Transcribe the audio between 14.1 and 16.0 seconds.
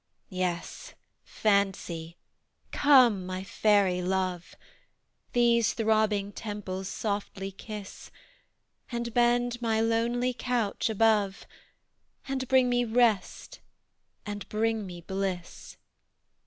and bring me bliss.